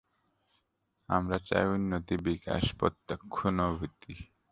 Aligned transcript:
আমরা 1.09 1.37
চাই 1.47 1.65
উন্নতি, 1.67 2.15
বিকাশ, 2.27 2.63
প্রত্যক্ষানুভূতি। 2.79 4.13